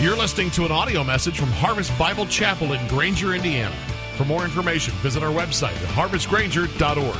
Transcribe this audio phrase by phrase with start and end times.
[0.00, 3.74] You're listening to an audio message from Harvest Bible Chapel in Granger, Indiana.
[4.16, 7.16] For more information, visit our website at harvestgranger.org.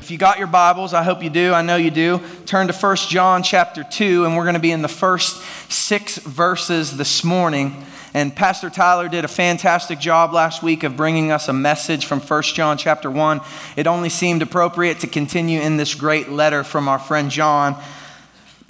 [0.00, 1.52] If you got your Bibles, I hope you do.
[1.52, 2.20] I know you do.
[2.44, 5.40] Turn to 1 John chapter 2, and we're going to be in the first
[5.70, 7.86] six verses this morning.
[8.12, 12.18] And Pastor Tyler did a fantastic job last week of bringing us a message from
[12.18, 13.40] 1 John chapter 1.
[13.76, 17.80] It only seemed appropriate to continue in this great letter from our friend John.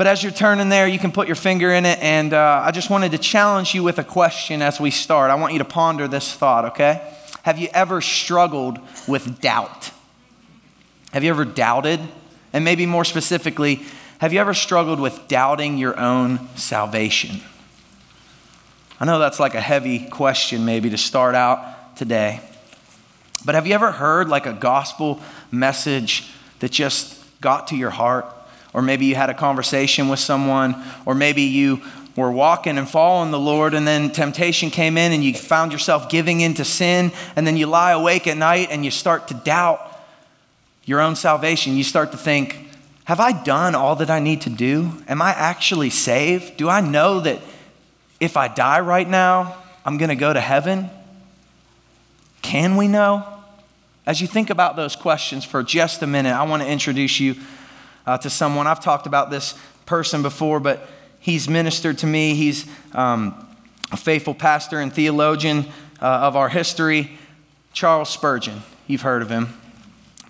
[0.02, 1.96] But as you're turning there, you can put your finger in it.
[2.00, 5.30] And uh, I just wanted to challenge you with a question as we start.
[5.30, 7.08] I want you to ponder this thought, okay?
[7.44, 9.92] Have you ever struggled with doubt?
[11.12, 12.00] Have you ever doubted?
[12.52, 13.80] And maybe more specifically,
[14.18, 17.40] have you ever struggled with doubting your own salvation?
[18.98, 22.40] I know that's like a heavy question, maybe, to start out today.
[23.44, 25.20] But have you ever heard like a gospel
[25.52, 28.26] message that just got to your heart?
[28.74, 31.82] Or maybe you had a conversation with someone, or maybe you
[32.16, 36.08] were walking and following the Lord, and then temptation came in and you found yourself
[36.08, 39.80] giving into sin, and then you lie awake at night and you start to doubt
[40.84, 42.68] your own salvation, you start to think,
[43.04, 44.92] have I done all that I need to do?
[45.08, 46.56] Am I actually saved?
[46.56, 47.40] Do I know that
[48.20, 50.90] if I die right now, I'm going to go to heaven?
[52.42, 53.26] Can we know?
[54.06, 57.36] As you think about those questions for just a minute, I want to introduce you
[58.06, 58.66] uh, to someone.
[58.66, 59.54] I've talked about this
[59.86, 62.34] person before, but he's ministered to me.
[62.34, 63.34] He's um,
[63.90, 65.66] a faithful pastor and theologian
[66.00, 67.18] uh, of our history,
[67.72, 68.62] Charles Spurgeon.
[68.86, 69.48] You've heard of him.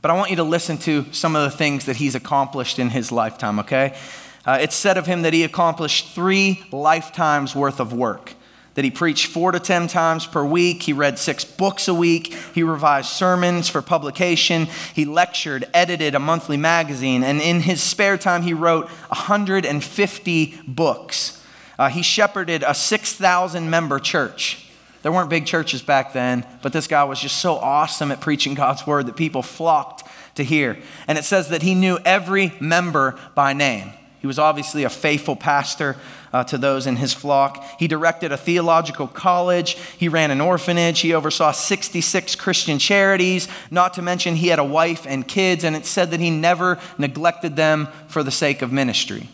[0.02, 2.90] But I want you to listen to some of the things that he's accomplished in
[2.90, 3.96] his lifetime, okay?
[4.44, 8.34] Uh, it's said of him that he accomplished three lifetimes worth of work.
[8.74, 10.82] That he preached four to ten times per week.
[10.82, 12.34] He read six books a week.
[12.54, 14.66] He revised sermons for publication.
[14.94, 17.22] He lectured, edited a monthly magazine.
[17.22, 21.42] And in his spare time, he wrote 150 books.
[21.78, 24.68] Uh, he shepherded a 6,000 member church.
[25.02, 28.54] There weren't big churches back then, but this guy was just so awesome at preaching
[28.54, 30.78] God's word that people flocked to hear.
[31.08, 33.92] And it says that he knew every member by name.
[34.22, 35.96] He was obviously a faithful pastor
[36.32, 37.62] uh, to those in his flock.
[37.78, 39.74] He directed a theological college.
[39.98, 41.00] He ran an orphanage.
[41.00, 45.76] He oversaw 66 Christian charities, not to mention he had a wife and kids, and
[45.76, 49.28] it said that he never neglected them for the sake of ministry.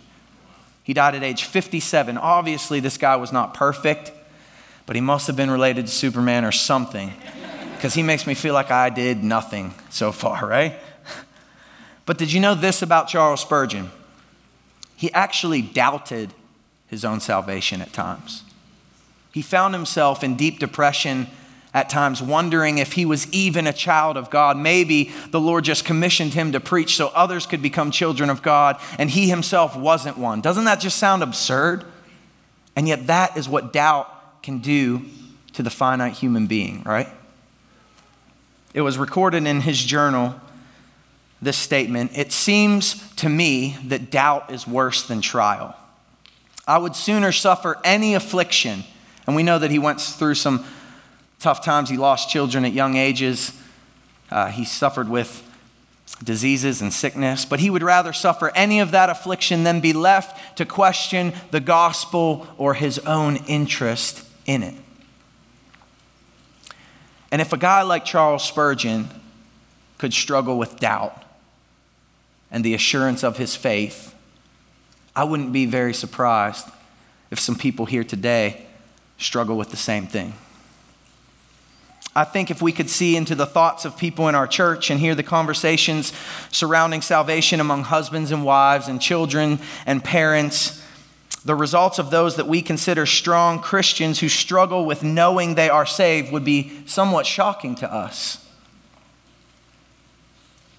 [0.82, 2.19] He died at age 57.
[2.19, 4.10] Obviously, this guy was not perfect
[4.88, 7.12] but he must have been related to Superman or something
[7.77, 10.77] because he makes me feel like I did nothing so far, right?
[12.06, 13.91] But did you know this about Charles Spurgeon?
[14.98, 16.34] He actually doubted
[16.88, 18.42] his own salvation at times.
[19.32, 21.28] He found himself in deep depression
[21.72, 24.56] at times, wondering if he was even a child of God.
[24.56, 28.81] Maybe the Lord just commissioned him to preach so others could become children of God,
[28.98, 30.41] and he himself wasn't one.
[30.41, 31.84] Doesn't that just sound absurd?
[32.75, 35.03] And yet, that is what doubt can do
[35.53, 37.09] to the finite human being, right?
[38.75, 40.41] It was recorded in his journal
[41.41, 45.76] this statement It seems to me that doubt is worse than trial.
[46.66, 48.84] I would sooner suffer any affliction,
[49.26, 50.65] and we know that he went through some
[51.41, 51.88] tough times.
[51.88, 53.53] He lost children at young ages,
[54.31, 55.44] uh, he suffered with
[56.22, 60.59] diseases and sickness, but he would rather suffer any of that affliction than be left
[60.59, 64.75] to question the gospel or his own interest in it.
[67.31, 69.09] And if a guy like Charles Spurgeon
[69.98, 71.25] could struggle with doubt
[72.50, 74.14] and the assurance of his faith,
[75.14, 76.66] I wouldn't be very surprised
[77.31, 78.66] if some people here today
[79.19, 80.34] struggle with the same thing.
[82.14, 84.98] I think if we could see into the thoughts of people in our church and
[84.98, 86.12] hear the conversations
[86.50, 90.84] surrounding salvation among husbands and wives and children and parents,
[91.44, 95.86] the results of those that we consider strong Christians who struggle with knowing they are
[95.86, 98.44] saved would be somewhat shocking to us.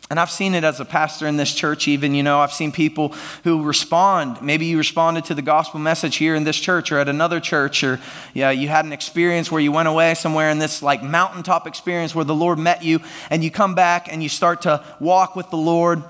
[0.09, 2.71] And I've seen it as a pastor in this church, even, you know, I've seen
[2.71, 4.41] people who respond.
[4.41, 7.83] Maybe you responded to the gospel message here in this church or at another church,
[7.83, 7.99] or
[8.33, 12.15] yeah, you had an experience where you went away somewhere in this like mountaintop experience
[12.15, 15.51] where the Lord met you, and you come back and you start to walk with
[15.51, 16.01] the Lord,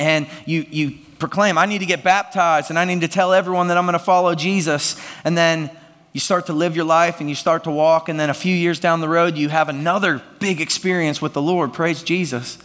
[0.00, 3.68] and you, you proclaim, I need to get baptized and I need to tell everyone
[3.68, 5.00] that I'm going to follow Jesus.
[5.22, 5.70] And then
[6.12, 8.08] you start to live your life and you start to walk.
[8.08, 11.40] And then a few years down the road, you have another big experience with the
[11.40, 11.72] Lord.
[11.72, 12.58] Praise Jesus.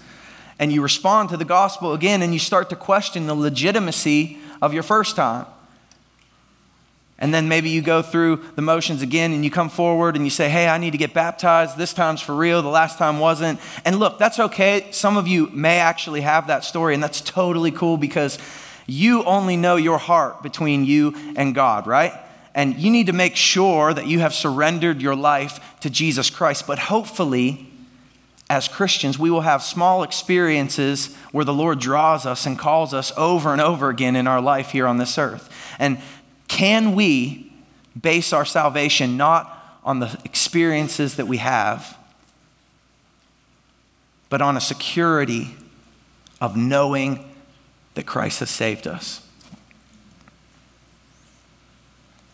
[0.59, 4.73] And you respond to the gospel again and you start to question the legitimacy of
[4.73, 5.45] your first time.
[7.19, 10.29] And then maybe you go through the motions again and you come forward and you
[10.29, 11.77] say, Hey, I need to get baptized.
[11.77, 12.61] This time's for real.
[12.61, 13.59] The last time wasn't.
[13.85, 14.87] And look, that's okay.
[14.91, 18.37] Some of you may actually have that story, and that's totally cool because
[18.87, 22.13] You only know your heart between you and God, right?
[22.55, 26.65] And you need to make sure that you have surrendered your life to Jesus Christ.
[26.65, 27.66] But hopefully,
[28.49, 33.11] as Christians, we will have small experiences where the Lord draws us and calls us
[33.17, 35.49] over and over again in our life here on this earth.
[35.79, 35.99] And
[36.47, 37.51] can we
[37.99, 39.53] base our salvation not
[39.83, 41.97] on the experiences that we have,
[44.29, 45.55] but on a security
[46.39, 47.29] of knowing
[47.95, 49.27] that Christ has saved us?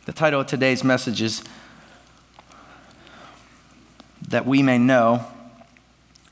[0.06, 1.44] The title of today's message is
[4.28, 5.26] That We May Know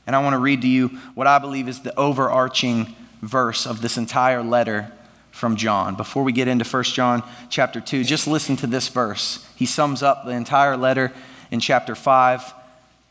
[0.06, 3.80] and I want to read to you what I believe is the overarching verse of
[3.80, 4.90] this entire letter
[5.30, 5.94] from John.
[5.94, 9.46] Before we get into 1 John chapter 2, just listen to this verse.
[9.56, 11.12] He sums up the entire letter
[11.50, 12.54] in chapter 5.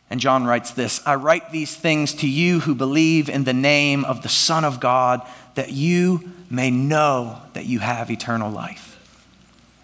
[0.09, 4.03] And John writes this I write these things to you who believe in the name
[4.03, 5.21] of the Son of God,
[5.55, 8.89] that you may know that you have eternal life.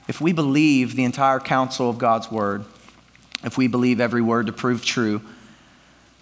[0.07, 2.65] If we believe the entire counsel of God's word,
[3.44, 5.21] if we believe every word to prove true,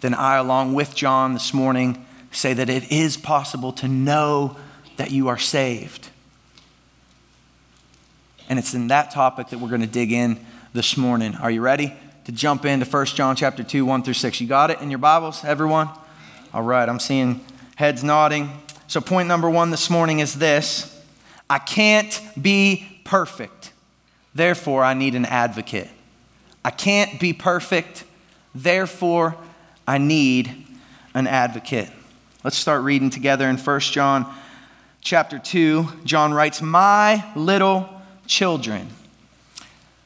[0.02, 4.58] then I, along with John this morning, say that it is possible to know
[4.98, 6.10] that you are saved.
[8.50, 10.40] And it's in that topic that we're going to dig in
[10.74, 11.36] this morning.
[11.36, 11.94] Are you ready
[12.26, 14.42] to jump into 1 John chapter 2, 1 through 6?
[14.42, 15.90] You got it in your Bibles, everyone?
[16.54, 17.44] All right, I'm seeing
[17.76, 18.52] heads nodding.
[18.88, 20.92] So, point number one this morning is this
[21.50, 23.72] I can't be perfect.
[24.34, 25.90] Therefore, I need an advocate.
[26.64, 28.04] I can't be perfect.
[28.54, 29.36] Therefore,
[29.88, 30.66] I need
[31.14, 31.90] an advocate.
[32.44, 34.34] Let's start reading together in 1 John
[35.02, 35.88] chapter 2.
[36.04, 37.90] John writes, My little
[38.26, 38.88] children.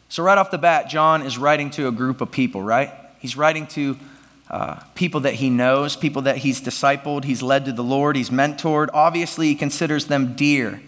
[0.09, 2.91] So, right off the bat, John is writing to a group of people, right?
[3.19, 3.97] He's writing to
[4.49, 8.31] uh, people that he knows, people that he's discipled, he's led to the Lord, he's
[8.31, 8.89] mentored.
[8.93, 10.81] Obviously, he considers them dear.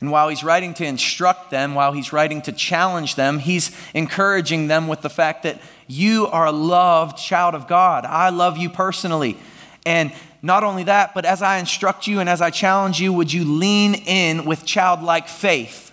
[0.00, 4.68] And while he's writing to instruct them, while he's writing to challenge them, he's encouraging
[4.68, 8.04] them with the fact that you are a loved child of God.
[8.04, 9.38] I love you personally.
[9.86, 10.12] And
[10.42, 13.44] not only that, but as I instruct you and as I challenge you, would you
[13.44, 15.92] lean in with childlike faith?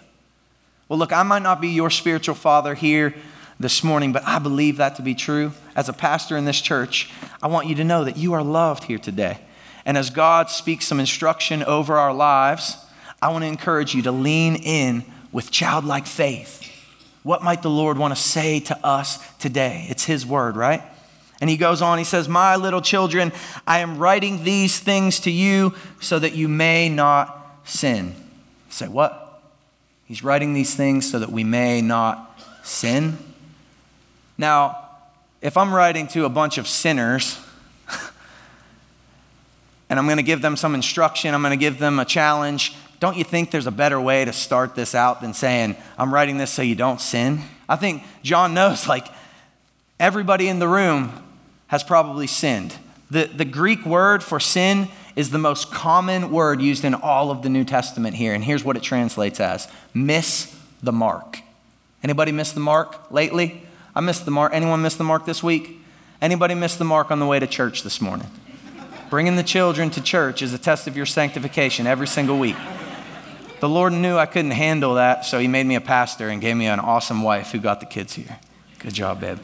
[0.89, 3.15] Well, look, I might not be your spiritual father here
[3.59, 5.53] this morning, but I believe that to be true.
[5.75, 7.09] As a pastor in this church,
[7.41, 9.39] I want you to know that you are loved here today.
[9.85, 12.77] And as God speaks some instruction over our lives,
[13.23, 16.69] I want to encourage you to lean in with childlike faith.
[17.23, 19.85] What might the Lord want to say to us today?
[19.87, 20.83] It's His word, right?
[21.39, 23.31] And he goes on, he says, My little children,
[23.65, 28.13] I am writing these things to you so that you may not sin.
[28.69, 29.41] say, what?
[30.05, 33.17] He's writing these things so that we may not sin.
[34.37, 34.89] Now,
[35.41, 37.39] if I'm writing to a bunch of sinners,
[39.89, 42.75] and I'm going to give them some instruction, I'm going to give them a challenge,
[43.03, 46.37] don't you think there's a better way to start this out than saying, I'm writing
[46.37, 47.41] this so you don't sin?
[47.67, 49.09] I think John knows, like,
[49.99, 51.11] everybody in the room
[51.67, 52.77] has probably sinned.
[53.11, 57.41] The, the Greek word for sin is the most common word used in all of
[57.41, 58.33] the New Testament here.
[58.33, 61.39] And here's what it translates as miss the mark.
[62.03, 63.63] Anybody miss the mark lately?
[63.93, 64.53] I missed the mark.
[64.53, 65.77] Anyone miss the mark this week?
[66.21, 68.27] Anybody miss the mark on the way to church this morning?
[69.09, 72.55] Bringing the children to church is a test of your sanctification every single week.
[73.63, 76.57] The Lord knew I couldn't handle that, so He made me a pastor and gave
[76.57, 78.37] me an awesome wife who got the kids here.
[78.79, 79.39] Good job, babe.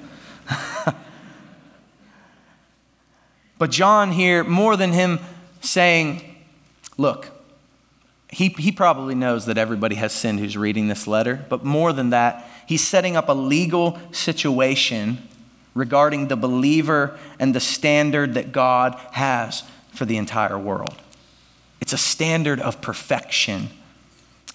[3.58, 5.20] but John here, more than him
[5.62, 6.22] saying,
[6.98, 7.32] Look,
[8.30, 12.10] he, he probably knows that everybody has sinned who's reading this letter, but more than
[12.10, 15.30] that, he's setting up a legal situation
[15.74, 19.64] regarding the believer and the standard that God has
[19.94, 20.98] for the entire world.
[21.80, 23.70] It's a standard of perfection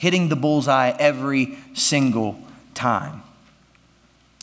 [0.05, 2.39] hitting the bullseye every single
[2.75, 3.23] time.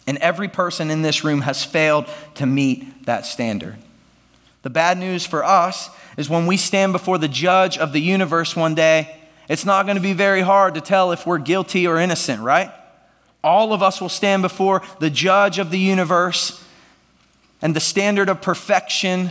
[0.08, 3.78] And every person in this room has failed to meet that standard.
[4.64, 8.56] The bad news for us is when we stand before the judge of the universe
[8.56, 9.16] one day,
[9.48, 12.72] it's not going to be very hard to tell if we're guilty or innocent, right?
[13.44, 16.64] All of us will stand before the judge of the universe,
[17.62, 19.30] and the standard of perfection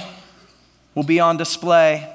[0.95, 2.09] will be on display.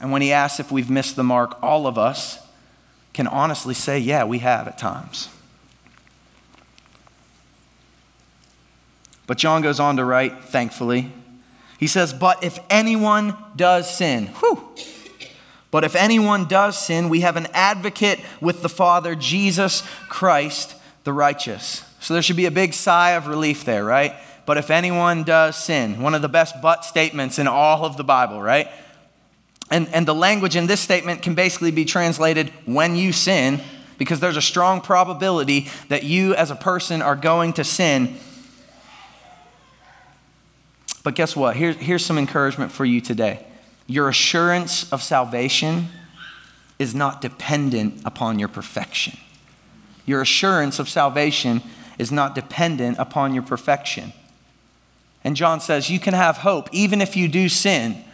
[0.00, 2.38] And when he asks if we've missed the mark, all of us
[3.12, 5.28] can honestly say, yeah, we have at times.
[9.26, 11.12] But John goes on to write, thankfully.
[11.78, 14.74] He says, But if anyone does sin, whew,
[15.70, 20.74] but if anyone does sin, we have an advocate with the Father, Jesus Christ,
[21.04, 21.84] the righteous.
[22.00, 24.14] So there should be a big sigh of relief there, right?
[24.46, 28.04] But if anyone does sin, one of the best but statements in all of the
[28.04, 28.68] Bible, right?
[29.70, 33.60] And, and the language in this statement can basically be translated when you sin,
[33.98, 38.16] because there's a strong probability that you as a person are going to sin.
[41.02, 41.56] But guess what?
[41.56, 43.44] Here, here's some encouragement for you today.
[43.86, 45.88] Your assurance of salvation
[46.78, 49.18] is not dependent upon your perfection.
[50.06, 51.62] Your assurance of salvation
[51.98, 54.12] is not dependent upon your perfection.
[55.24, 58.04] And John says, You can have hope even if you do sin.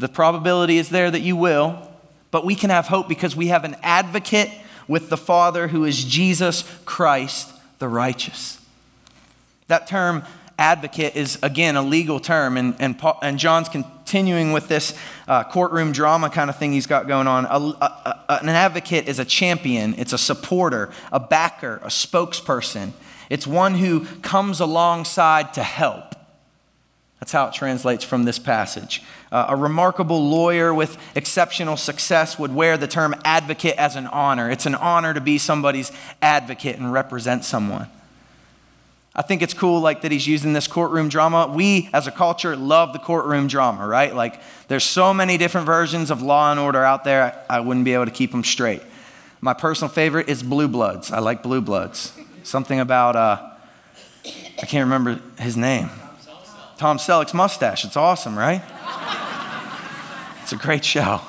[0.00, 1.86] The probability is there that you will,
[2.30, 4.50] but we can have hope because we have an advocate
[4.88, 8.58] with the Father who is Jesus Christ the righteous.
[9.68, 10.24] That term
[10.58, 15.44] advocate is, again, a legal term, and, and, Paul, and John's continuing with this uh,
[15.44, 17.44] courtroom drama kind of thing he's got going on.
[17.44, 22.92] A, a, a, an advocate is a champion, it's a supporter, a backer, a spokesperson.
[23.28, 26.14] It's one who comes alongside to help.
[27.20, 29.02] That's how it translates from this passage.
[29.30, 34.50] Uh, a remarkable lawyer with exceptional success would wear the term advocate as an honor.
[34.50, 37.88] It's an honor to be somebody's advocate and represent someone.
[39.14, 41.52] I think it's cool like that he's using this courtroom drama.
[41.54, 44.14] We as a culture love the courtroom drama, right?
[44.14, 47.44] Like there's so many different versions of law and order out there.
[47.50, 48.82] I wouldn't be able to keep them straight.
[49.42, 51.12] My personal favorite is Blue Bloods.
[51.12, 52.14] I like Blue Bloods.
[52.44, 53.50] Something about uh,
[54.24, 55.90] I can't remember his name.
[56.80, 57.84] Tom Selleck's mustache.
[57.84, 58.62] It's awesome, right?
[60.40, 61.20] it's a great show.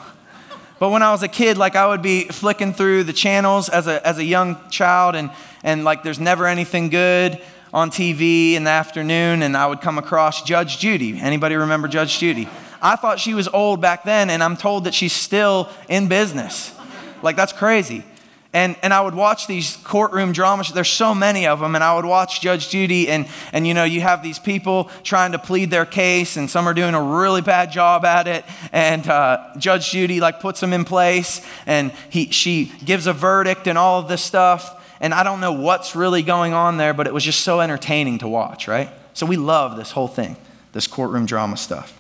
[0.80, 3.86] But when I was a kid, like I would be flicking through the channels as
[3.86, 5.30] a, as a young child, and,
[5.62, 7.38] and like there's never anything good
[7.74, 11.20] on TV in the afternoon, and I would come across Judge Judy.
[11.20, 12.48] Anybody remember Judge Judy?
[12.82, 16.74] I thought she was old back then, and I'm told that she's still in business.
[17.22, 18.06] Like, that's crazy.
[18.54, 20.74] And, and I would watch these courtroom dramas.
[20.74, 21.74] There's so many of them.
[21.74, 25.32] And I would watch Judge Judy, and, and you know, you have these people trying
[25.32, 28.44] to plead their case, and some are doing a really bad job at it.
[28.74, 33.68] And uh, Judge Judy, like, puts them in place, and he, she gives a verdict
[33.68, 34.78] and all of this stuff.
[35.00, 38.18] And I don't know what's really going on there, but it was just so entertaining
[38.20, 38.90] to watch, right?
[39.14, 40.36] So we love this whole thing,
[40.74, 41.98] this courtroom drama stuff.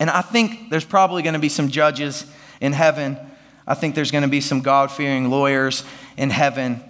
[0.00, 2.24] And I think there's probably going to be some judges
[2.62, 3.18] in heaven
[3.66, 5.84] I think there's going to be some God fearing lawyers
[6.16, 6.82] in heaven.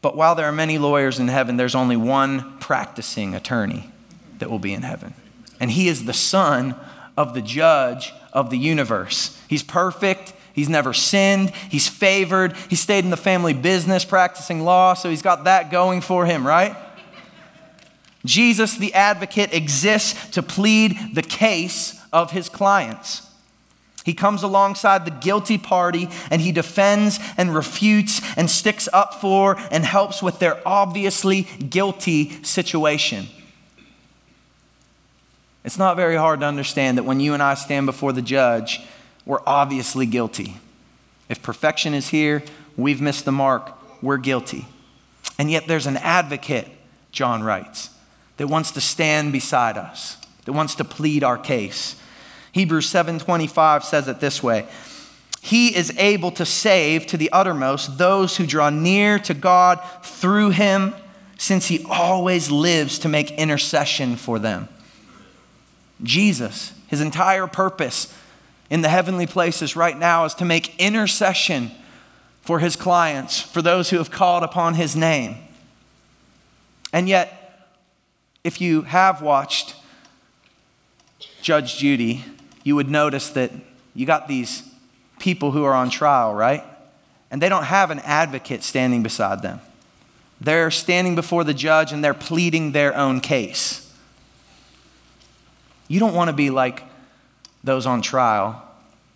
[0.00, 3.90] But while there are many lawyers in heaven, there's only one practicing attorney
[4.38, 5.14] that will be in heaven.
[5.60, 6.74] And he is the son
[7.16, 9.40] of the judge of the universe.
[9.48, 10.32] He's perfect.
[10.52, 11.50] He's never sinned.
[11.70, 12.56] He's favored.
[12.68, 16.46] He stayed in the family business practicing law, so he's got that going for him,
[16.46, 16.76] right?
[18.24, 23.27] Jesus, the advocate, exists to plead the case of his clients.
[24.08, 29.58] He comes alongside the guilty party and he defends and refutes and sticks up for
[29.70, 33.26] and helps with their obviously guilty situation.
[35.62, 38.80] It's not very hard to understand that when you and I stand before the judge,
[39.26, 40.56] we're obviously guilty.
[41.28, 42.42] If perfection is here,
[42.78, 44.64] we've missed the mark, we're guilty.
[45.38, 46.66] And yet there's an advocate,
[47.12, 47.90] John writes,
[48.38, 52.00] that wants to stand beside us, that wants to plead our case.
[52.52, 54.66] Hebrews 7:25 says it this way.
[55.40, 60.50] He is able to save to the uttermost those who draw near to God through
[60.50, 60.94] him,
[61.36, 64.68] since he always lives to make intercession for them.
[66.02, 68.12] Jesus, his entire purpose
[68.70, 71.70] in the heavenly places right now is to make intercession
[72.42, 75.36] for his clients, for those who have called upon his name.
[76.92, 77.68] And yet,
[78.42, 79.76] if you have watched
[81.42, 82.24] Judge Judy,
[82.68, 83.50] you would notice that
[83.94, 84.62] you got these
[85.18, 86.62] people who are on trial, right?
[87.30, 89.62] And they don't have an advocate standing beside them.
[90.38, 93.90] They're standing before the judge and they're pleading their own case.
[95.88, 96.82] You don't want to be like
[97.64, 98.62] those on trial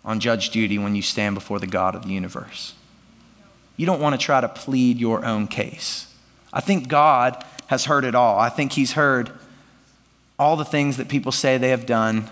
[0.03, 2.73] on Judge Judy when you stand before the God of the universe.
[3.77, 6.11] You don't want to try to plead your own case.
[6.51, 8.39] I think God has heard it all.
[8.39, 9.29] I think He's heard
[10.39, 12.31] all the things that people say they have done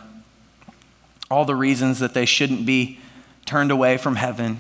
[1.32, 3.00] all the reasons that they shouldn't be
[3.46, 4.60] turned away from heaven.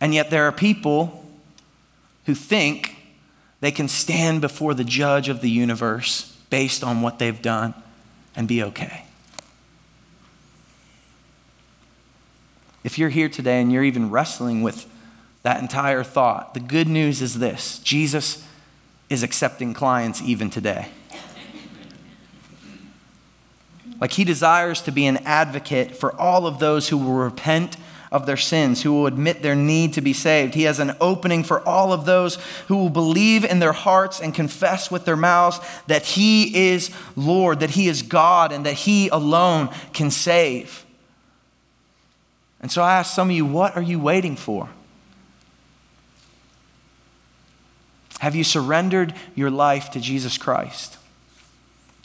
[0.00, 1.24] And yet there are people
[2.26, 2.96] who think
[3.60, 7.74] they can stand before the judge of the universe based on what they've done
[8.34, 9.04] and be okay.
[12.84, 14.86] If you're here today and you're even wrestling with
[15.42, 18.46] that entire thought, the good news is this Jesus
[19.08, 20.88] is accepting clients even today.
[24.00, 27.76] Like he desires to be an advocate for all of those who will repent
[28.12, 30.54] of their sins, who will admit their need to be saved.
[30.54, 32.36] He has an opening for all of those
[32.68, 37.60] who will believe in their hearts and confess with their mouths that He is Lord,
[37.60, 40.84] that He is God, and that He alone can save.
[42.60, 44.68] And so I ask some of you, what are you waiting for?
[48.20, 50.96] Have you surrendered your life to Jesus Christ?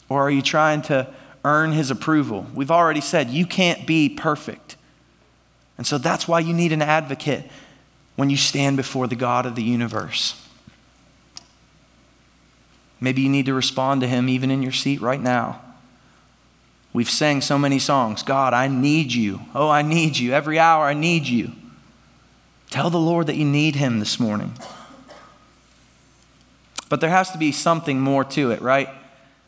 [0.08, 1.08] Or are you trying to
[1.44, 2.46] earn his approval?
[2.54, 4.76] We've already said you can't be perfect.
[5.78, 7.50] And so that's why you need an advocate
[8.16, 10.38] when you stand before the God of the universe.
[13.00, 15.60] Maybe you need to respond to him even in your seat right now.
[16.92, 19.40] We've sang so many songs God, I need you.
[19.54, 20.32] Oh, I need you.
[20.32, 21.52] Every hour, I need you.
[22.70, 24.52] Tell the Lord that you need him this morning.
[26.88, 28.88] But there has to be something more to it, right?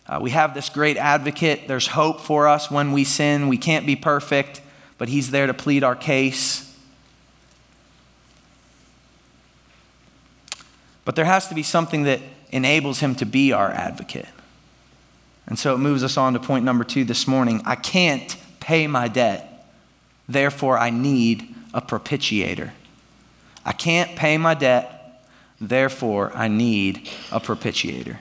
[0.07, 1.67] Uh, we have this great advocate.
[1.67, 3.49] There's hope for us when we sin.
[3.49, 4.61] We can't be perfect,
[4.99, 6.77] but he's there to plead our case.
[11.05, 12.21] But there has to be something that
[12.51, 14.29] enables him to be our advocate.
[15.47, 17.61] And so it moves us on to point number two this morning.
[17.65, 19.67] I can't pay my debt,
[20.29, 22.71] therefore, I need a propitiator.
[23.65, 24.95] I can't pay my debt,
[25.61, 28.19] Therefore, I need a propitiator.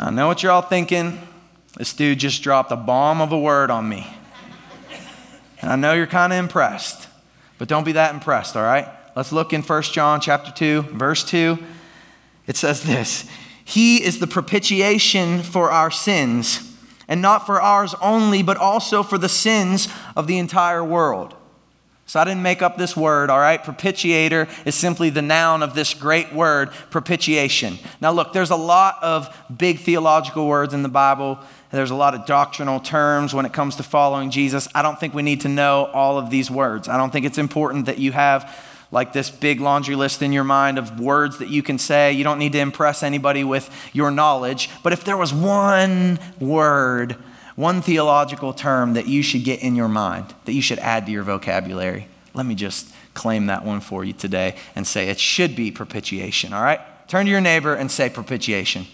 [0.00, 1.20] I know what you're all thinking.
[1.76, 4.06] This dude just dropped a bomb of a word on me.
[5.60, 7.08] And I know you're kind of impressed,
[7.58, 8.88] but don't be that impressed, all right?
[9.16, 11.58] Let's look in 1 John chapter 2, verse 2.
[12.46, 13.28] It says this
[13.64, 16.76] He is the propitiation for our sins,
[17.08, 21.34] and not for ours only, but also for the sins of the entire world.
[22.08, 23.62] So I didn't make up this word, all right?
[23.62, 27.78] Propitiator is simply the noun of this great word, propitiation.
[28.00, 31.38] Now, look, there's a lot of big theological words in the Bible.
[31.70, 34.66] There's a lot of doctrinal terms when it comes to following Jesus.
[34.74, 36.88] I don't think we need to know all of these words.
[36.88, 38.56] I don't think it's important that you have
[38.90, 42.12] like this big laundry list in your mind of words that you can say.
[42.12, 44.70] You don't need to impress anybody with your knowledge.
[44.82, 47.16] But if there was one word
[47.58, 51.10] one theological term that you should get in your mind, that you should add to
[51.10, 52.06] your vocabulary.
[52.32, 56.52] Let me just claim that one for you today and say it should be propitiation,
[56.52, 56.78] all right?
[57.08, 58.86] Turn to your neighbor and say propitiation.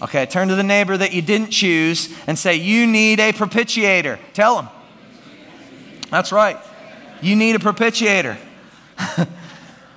[0.00, 4.18] Okay, turn to the neighbor that you didn't choose and say, You need a propitiator.
[4.32, 4.68] Tell him.
[6.10, 6.56] That's right.
[7.20, 8.38] You need a propitiator.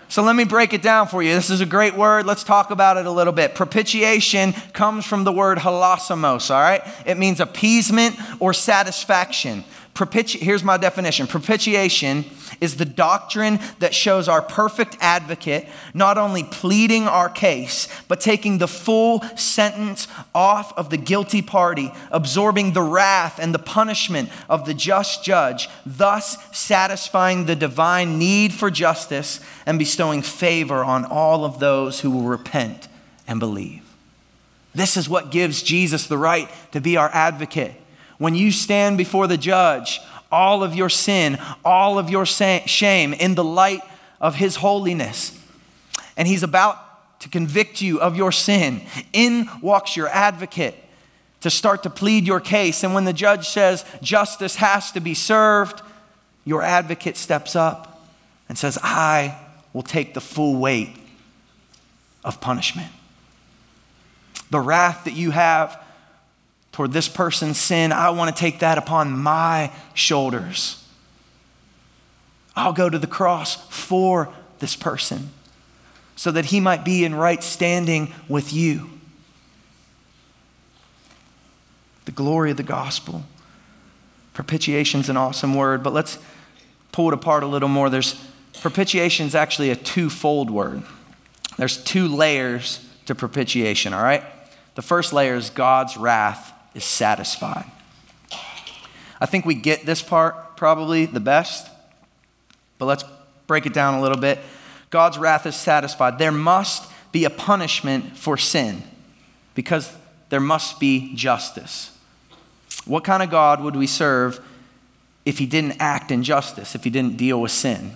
[0.10, 1.36] So let me break it down for you.
[1.36, 2.26] This is a great word.
[2.26, 3.54] Let's talk about it a little bit.
[3.54, 6.82] Propitiation comes from the word hilasmos, all right?
[7.06, 9.64] It means appeasement or satisfaction.
[10.00, 12.24] Propiti- Here's my definition propitiation
[12.62, 18.60] is the doctrine that shows our perfect advocate not only pleading our case, but taking
[18.60, 24.66] the full sentence off of the guilty party, absorbing the wrath and the punishment of
[24.66, 31.44] the just judge, thus satisfying the divine need for justice and bestowing favor on all
[31.44, 32.88] of those who will repent
[33.28, 33.84] and believe.
[34.74, 37.74] This is what gives Jesus the right to be our advocate.
[38.20, 40.00] When you stand before the judge,
[40.32, 43.82] all of your sin, all of your shame in the light
[44.22, 45.36] of His holiness.
[46.16, 48.82] And He's about to convict you of your sin.
[49.14, 50.76] In walks your advocate
[51.42, 52.84] to start to plead your case.
[52.84, 55.82] And when the judge says justice has to be served,
[56.46, 58.06] your advocate steps up
[58.48, 59.40] and says, I
[59.74, 60.96] will take the full weight
[62.24, 62.92] of punishment.
[64.50, 65.82] The wrath that you have
[66.80, 70.82] toward this person's sin, I want to take that upon my shoulders.
[72.56, 75.32] I'll go to the cross for this person
[76.16, 78.92] so that he might be in right standing with you.
[82.06, 83.26] The glory of the gospel.
[84.34, 86.18] Propitiation is an awesome word, but let's
[86.94, 87.90] pull it apart a little more.
[87.90, 88.16] There's
[88.62, 90.84] propitiation is actually a twofold word.
[91.58, 94.24] There's two layers to propitiation, all right?
[94.76, 97.66] The first layer is God's wrath is satisfied.
[99.22, 101.70] I think we get this part probably the best,
[102.78, 103.04] but let's
[103.48, 104.40] break it down a little bit.
[104.90, 106.18] God's wrath is satisfied.
[106.18, 108.84] There must be a punishment for sin
[109.56, 109.92] because
[110.30, 111.96] there must be justice.
[112.86, 114.40] What kind of God would we serve
[115.26, 117.96] if he didn't act in justice, if he didn't deal with sin?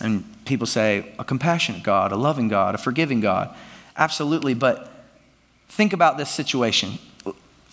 [0.00, 3.54] And people say, a compassionate God, a loving God, a forgiving God.
[3.96, 4.92] Absolutely, but
[5.68, 6.98] think about this situation.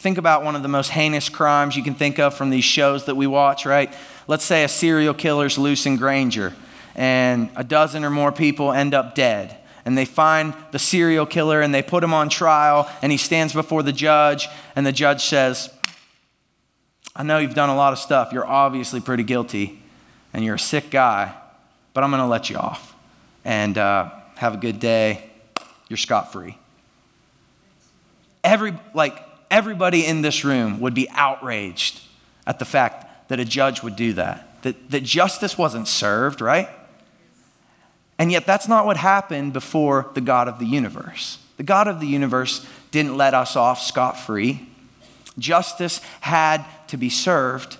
[0.05, 3.05] Think about one of the most heinous crimes you can think of from these shows
[3.05, 3.91] that we watch, right?
[4.27, 6.53] Let's say a serial killer's loose in Granger
[6.93, 9.57] and a dozen or more people end up dead.
[9.83, 13.51] And they find the serial killer and they put him on trial and he stands
[13.51, 15.73] before the judge and the judge says,
[17.15, 18.31] I know you've done a lot of stuff.
[18.31, 19.81] You're obviously pretty guilty.
[20.33, 21.33] and you're a sick guy,
[21.95, 22.93] but I'm going to let you off.
[23.43, 25.31] And uh, have a good day.
[25.89, 26.59] You're scot free.
[28.43, 29.24] Every, like,
[29.55, 32.01] everybody in this room would be outraged
[32.45, 36.67] at the fact that a judge would do that, that, that justice wasn't served, right?
[38.19, 41.37] And yet, that's not what happened before the God of the universe.
[41.55, 44.67] The God of the universe didn't let us off scot free.
[45.39, 47.77] Justice had to be served,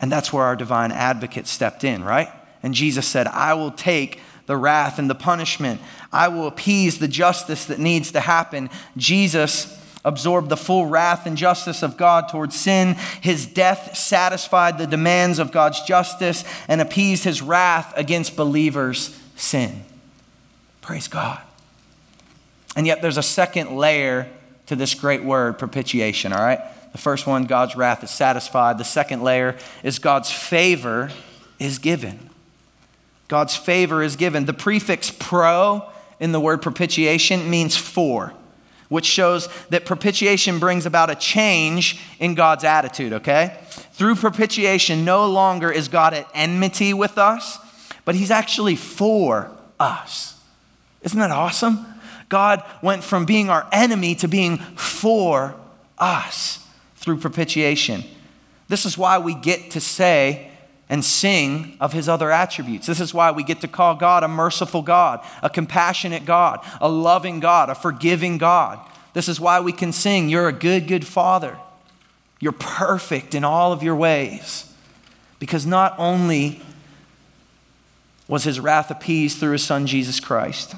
[0.00, 2.28] and that's where our divine advocate stepped in, right?
[2.62, 5.80] And Jesus said, I will take the wrath and the punishment.
[6.12, 8.70] I will appease the justice that needs to happen.
[8.96, 9.77] Jesus
[10.08, 12.96] absorbed the full wrath and justice of God towards sin.
[13.20, 19.84] His death satisfied the demands of God's justice and appeased his wrath against believers' sin.
[20.80, 21.40] Praise God.
[22.74, 24.28] And yet there's a second layer
[24.66, 26.60] to this great word, propitiation, all right?
[26.92, 28.78] The first one, God's wrath is satisfied.
[28.78, 31.10] The second layer is God's favor
[31.58, 32.30] is given.
[33.28, 34.46] God's favor is given.
[34.46, 38.32] The prefix pro in the word propitiation means for,
[38.88, 43.58] which shows that propitiation brings about a change in God's attitude, okay?
[43.92, 47.58] Through propitiation, no longer is God at enmity with us,
[48.04, 50.40] but He's actually for us.
[51.02, 51.86] Isn't that awesome?
[52.28, 55.54] God went from being our enemy to being for
[55.98, 56.64] us
[56.96, 58.04] through propitiation.
[58.68, 60.50] This is why we get to say
[60.88, 62.86] and sing of his other attributes.
[62.86, 66.88] This is why we get to call God a merciful God, a compassionate God, a
[66.88, 68.80] loving God, a forgiving God.
[69.12, 71.58] This is why we can sing, You're a good, good Father.
[72.40, 74.72] You're perfect in all of your ways.
[75.38, 76.62] Because not only
[78.26, 80.74] was his wrath appeased through his son Jesus Christ,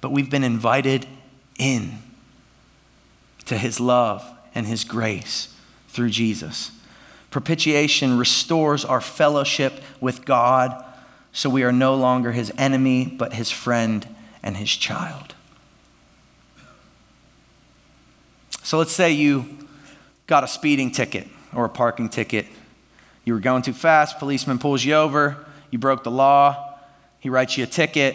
[0.00, 1.06] but we've been invited
[1.58, 1.98] in
[3.46, 5.54] to his love and his grace
[5.88, 6.70] through Jesus.
[7.34, 10.84] Propitiation restores our fellowship with God
[11.32, 14.06] so we are no longer his enemy, but his friend
[14.40, 15.34] and his child.
[18.62, 19.66] So let's say you
[20.28, 22.46] got a speeding ticket or a parking ticket.
[23.24, 26.78] You were going too fast, policeman pulls you over, you broke the law,
[27.18, 28.14] he writes you a ticket,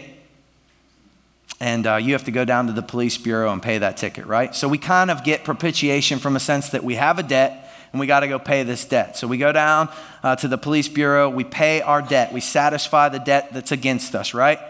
[1.60, 4.24] and uh, you have to go down to the police bureau and pay that ticket,
[4.24, 4.54] right?
[4.54, 7.59] So we kind of get propitiation from a sense that we have a debt
[7.92, 9.16] and we got to go pay this debt.
[9.16, 9.88] So we go down
[10.22, 14.14] uh, to the police bureau, we pay our debt, we satisfy the debt that's against
[14.14, 14.60] us, right?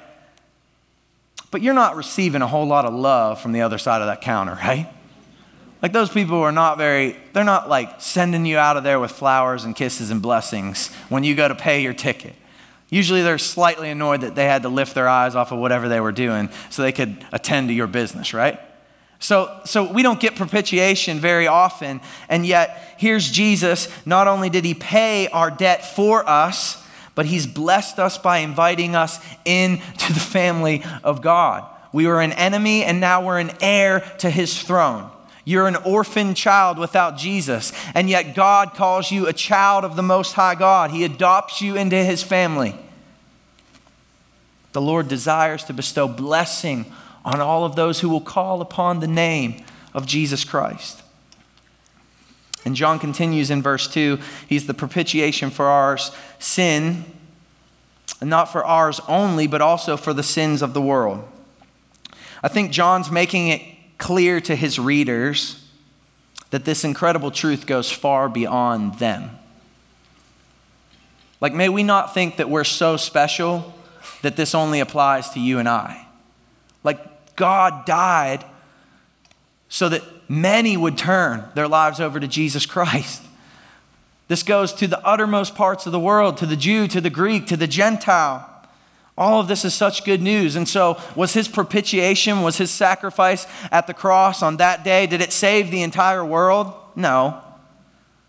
[1.50, 4.20] But you're not receiving a whole lot of love from the other side of that
[4.20, 4.88] counter, right?
[5.82, 9.10] Like those people are not very, they're not like sending you out of there with
[9.10, 12.34] flowers and kisses and blessings when you go to pay your ticket.
[12.90, 16.00] Usually they're slightly annoyed that they had to lift their eyes off of whatever they
[16.00, 18.60] were doing so they could attend to your business, right?
[19.20, 23.88] So, so we don't get propitiation very often, and yet here's Jesus.
[24.06, 26.82] Not only did he pay our debt for us,
[27.14, 31.66] but he's blessed us by inviting us into the family of God.
[31.92, 35.10] We were an enemy, and now we're an heir to his throne.
[35.44, 40.02] You're an orphan child without Jesus, and yet God calls you a child of the
[40.02, 40.92] Most High God.
[40.92, 42.74] He adopts you into His family.
[44.72, 46.86] The Lord desires to bestow blessing
[47.24, 51.02] on all of those who will call upon the name of Jesus Christ.
[52.64, 55.98] And John continues in verse 2 He's the propitiation for our
[56.38, 57.04] sin,
[58.20, 61.26] not for ours only, but also for the sins of the world.
[62.42, 63.62] I think John's making it
[63.98, 65.66] clear to his readers
[66.50, 69.30] that this incredible truth goes far beyond them.
[71.40, 73.74] Like, may we not think that we're so special
[74.22, 76.06] that this only applies to you and I.
[76.84, 77.00] Like,
[77.40, 78.44] God died
[79.70, 83.22] so that many would turn their lives over to Jesus Christ.
[84.28, 87.46] This goes to the uttermost parts of the world, to the Jew, to the Greek,
[87.46, 88.46] to the Gentile.
[89.16, 90.54] All of this is such good news.
[90.54, 95.22] And so, was his propitiation, was his sacrifice at the cross on that day, did
[95.22, 96.74] it save the entire world?
[96.94, 97.40] No.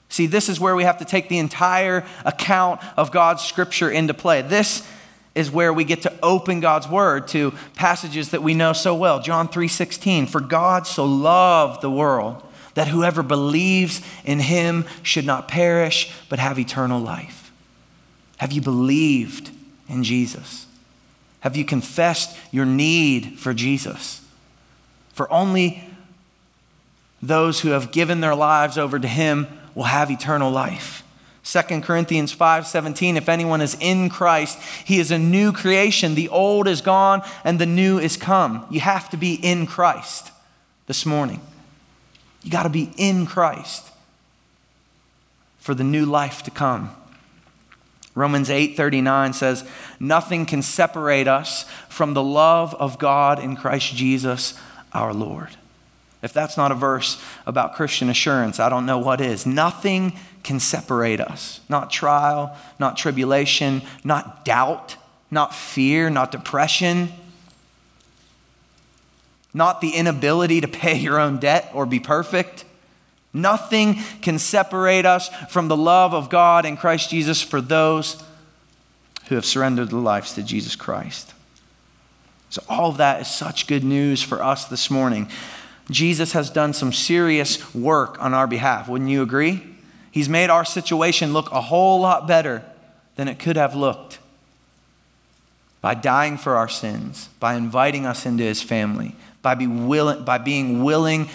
[0.07, 4.13] See, this is where we have to take the entire account of God's scripture into
[4.13, 4.41] play.
[4.41, 4.87] This
[5.33, 9.21] is where we get to open God's word to passages that we know so well.
[9.21, 15.47] John 3:16, for God so loved the world that whoever believes in him should not
[15.47, 17.51] perish but have eternal life.
[18.37, 19.51] Have you believed
[19.87, 20.65] in Jesus?
[21.41, 24.21] Have you confessed your need for Jesus?
[25.13, 25.83] For only
[27.21, 31.03] those who have given their lives over to him will have eternal life.
[31.43, 36.15] 2 Corinthians 5:17 If anyone is in Christ, he is a new creation.
[36.15, 38.65] The old is gone and the new is come.
[38.69, 40.31] You have to be in Christ
[40.87, 41.41] this morning.
[42.43, 43.87] You got to be in Christ
[45.59, 46.91] for the new life to come.
[48.13, 49.63] Romans 8:39 says,
[49.99, 54.53] "Nothing can separate us from the love of God in Christ Jesus
[54.93, 55.57] our Lord."
[56.21, 59.45] If that's not a verse about Christian assurance, I don't know what is.
[59.45, 61.61] Nothing can separate us.
[61.67, 64.97] Not trial, not tribulation, not doubt,
[65.31, 67.09] not fear, not depression,
[69.53, 72.65] not the inability to pay your own debt or be perfect.
[73.33, 78.21] Nothing can separate us from the love of God in Christ Jesus for those
[79.27, 81.33] who have surrendered their lives to Jesus Christ.
[82.49, 85.29] So, all of that is such good news for us this morning.
[85.89, 88.87] Jesus has done some serious work on our behalf.
[88.87, 89.63] Wouldn't you agree?
[90.11, 92.63] He's made our situation look a whole lot better
[93.15, 94.19] than it could have looked
[95.81, 100.37] by dying for our sins, by inviting us into his family, by, be willing, by
[100.37, 101.27] being willing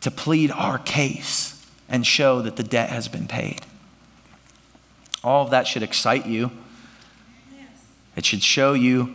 [0.00, 3.60] to plead our case and show that the debt has been paid.
[5.22, 6.50] All of that should excite you.
[8.16, 9.14] It should show you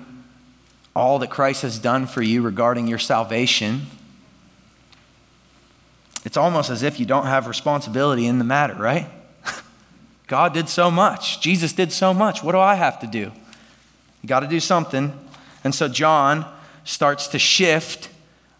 [0.95, 3.87] all that Christ has done for you regarding your salvation.
[6.27, 9.07] It's almost as if you don't have responsibility in the matter, right?
[10.27, 11.39] God did so much.
[11.39, 12.43] Jesus did so much.
[12.43, 13.31] What do I have to do?
[14.21, 15.17] You got to do something.
[15.63, 16.45] And so John
[16.83, 18.09] starts to shift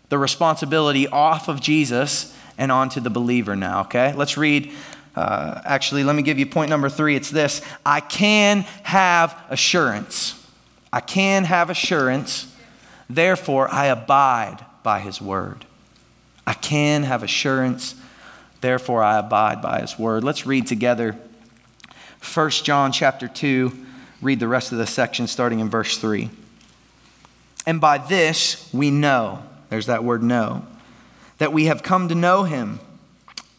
[0.08, 4.13] the responsibility off of Jesus and onto the believer now, okay?
[4.13, 4.71] Let's read.
[5.13, 7.17] Uh, actually, let me give you point number three.
[7.17, 10.41] It's this I can have assurance.
[10.93, 12.49] I can have assurance.
[13.10, 15.65] Therefore, I abide by his word.
[16.47, 17.93] I can have assurance.
[18.62, 20.23] Therefore, I abide by his word.
[20.23, 21.17] Let's read together
[22.33, 23.86] 1 John chapter 2.
[24.21, 26.29] Read the rest of the section starting in verse 3.
[27.67, 30.65] And by this we know there's that word know.
[31.38, 32.79] That we have come to know him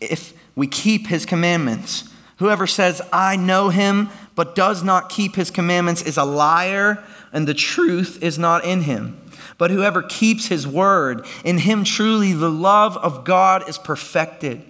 [0.00, 2.08] if we keep his commandments.
[2.38, 7.46] Whoever says, I know him, but does not keep his commandments is a liar, and
[7.46, 9.20] the truth is not in him.
[9.58, 14.62] But whoever keeps his word, in him truly the love of God is perfected.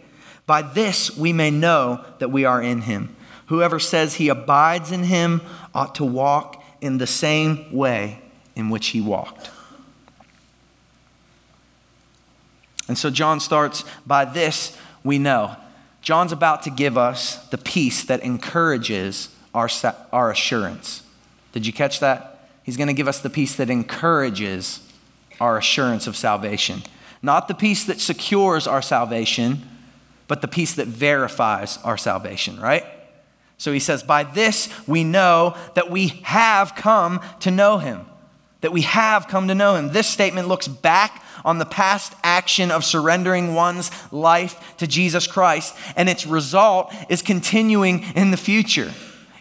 [0.46, 3.14] By this we may know that we are in him.
[3.46, 5.42] Whoever says he abides in him
[5.74, 8.20] ought to walk in the same way
[8.56, 9.50] in which he walked.
[12.88, 15.56] And so John starts by this we know.
[16.00, 19.68] John's about to give us the peace that encourages our,
[20.12, 21.02] our assurance.
[21.52, 22.37] Did you catch that?
[22.68, 24.86] He's going to give us the peace that encourages
[25.40, 26.82] our assurance of salvation.
[27.22, 29.66] Not the peace that secures our salvation,
[30.26, 32.84] but the peace that verifies our salvation, right?
[33.56, 38.04] So he says, By this we know that we have come to know him.
[38.60, 39.94] That we have come to know him.
[39.94, 45.74] This statement looks back on the past action of surrendering one's life to Jesus Christ,
[45.96, 48.92] and its result is continuing in the future.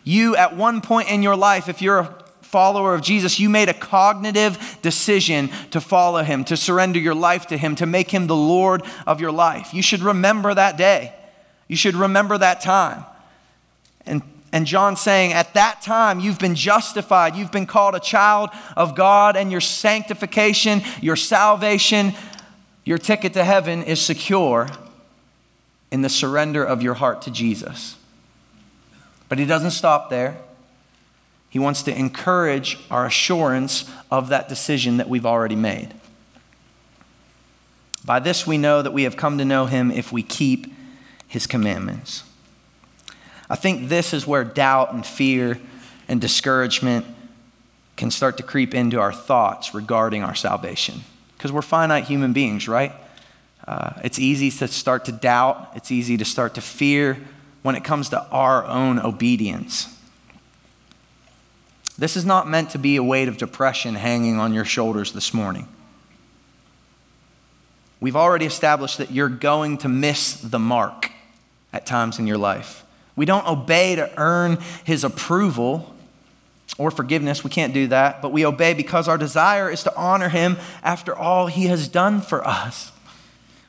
[0.06, 3.70] You, at one point in your life, if you're a follower of Jesus, you made
[3.70, 8.28] a cognitive decision to follow him, to surrender your life to him, to make him
[8.28, 9.74] the Lord of your life.
[9.74, 11.14] You should remember that day.
[11.68, 13.04] You should remember that time.
[14.06, 14.22] And
[14.54, 17.36] and John saying, at that time, you've been justified.
[17.36, 22.14] You've been called a child of God, and your sanctification, your salvation,
[22.86, 24.70] your ticket to heaven is secure
[25.92, 27.98] in the surrender of your heart to Jesus.
[29.28, 30.38] But he doesn't stop there.
[31.50, 35.94] He wants to encourage our assurance of that decision that we've already made.
[38.06, 40.74] By this we know that we have come to know him if we keep
[41.28, 42.24] his commandments.
[43.50, 45.60] I think this is where doubt and fear
[46.08, 47.06] and discouragement
[47.96, 51.02] can start to creep into our thoughts regarding our salvation.
[51.38, 52.94] Because we're finite human beings, right?
[53.68, 57.18] Uh, it's easy to start to doubt, it's easy to start to fear
[57.64, 59.94] when it comes to our own obedience.
[61.98, 65.34] This is not meant to be a weight of depression hanging on your shoulders this
[65.34, 65.68] morning.
[68.00, 71.12] We've already established that you're going to miss the mark
[71.74, 72.84] at times in your life.
[73.16, 75.96] We don't obey to earn his approval
[76.78, 77.44] or forgiveness.
[77.44, 78.22] We can't do that.
[78.22, 82.22] But we obey because our desire is to honor him after all he has done
[82.22, 82.92] for us.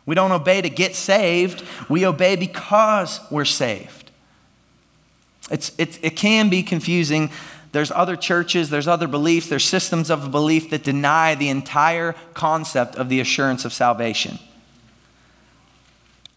[0.04, 4.10] We don't obey to get saved, we obey because we're saved.
[5.50, 7.30] It's, it, it can be confusing.
[7.72, 12.96] There's other churches, there's other beliefs, there's systems of belief that deny the entire concept
[12.96, 14.38] of the assurance of salvation.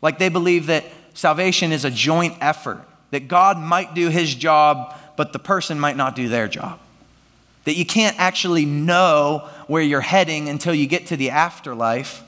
[0.01, 4.95] Like they believe that salvation is a joint effort that God might do his job,
[5.15, 6.79] but the person might not do their job.
[7.65, 12.23] That you can't actually know where you're heading until you get to the afterlife.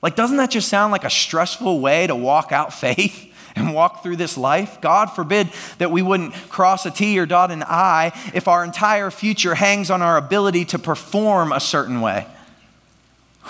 [0.00, 3.29] Like, doesn't that just sound like a stressful way to walk out faith?
[3.60, 4.80] And walk through this life?
[4.80, 9.10] God forbid that we wouldn't cross a T or dot an I if our entire
[9.10, 12.26] future hangs on our ability to perform a certain way.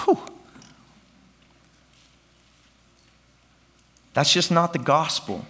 [0.04, 0.18] Whew.
[4.12, 5.46] That's just not the gospel.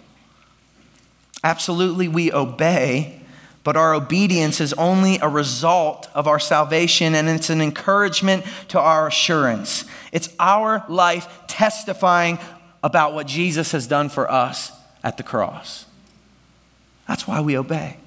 [1.43, 3.21] Absolutely, we obey,
[3.63, 8.79] but our obedience is only a result of our salvation and it's an encouragement to
[8.79, 9.85] our assurance.
[10.11, 12.37] It's our life testifying
[12.83, 14.71] about what Jesus has done for us
[15.03, 15.85] at the cross.
[17.07, 17.97] That's why we obey.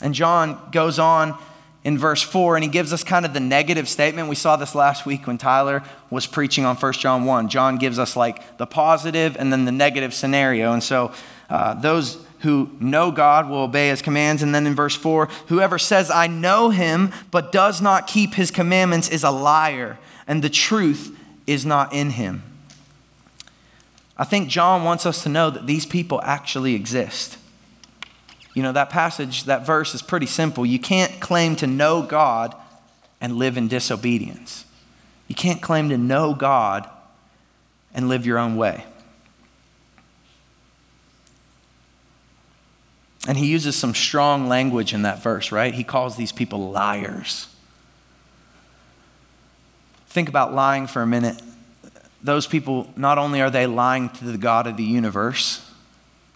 [0.00, 1.38] And John goes on
[1.84, 4.28] in verse 4 and he gives us kind of the negative statement.
[4.28, 7.48] We saw this last week when Tyler was preaching on 1 John 1.
[7.48, 10.72] John gives us like the positive and then the negative scenario.
[10.72, 11.12] And so
[11.50, 14.42] uh, those who know God will obey his commands.
[14.42, 18.50] And then in verse 4, whoever says, I know him, but does not keep his
[18.50, 22.42] commandments is a liar, and the truth is not in him.
[24.18, 27.38] I think John wants us to know that these people actually exist.
[28.54, 30.66] You know, that passage, that verse is pretty simple.
[30.66, 32.56] You can't claim to know God
[33.20, 34.64] and live in disobedience.
[35.28, 36.88] You can't claim to know God
[37.94, 38.84] and live your own way.
[43.28, 45.74] And he uses some strong language in that verse, right?
[45.74, 47.46] He calls these people liars.
[50.06, 51.40] Think about lying for a minute.
[52.22, 55.64] Those people, not only are they lying to the God of the universe,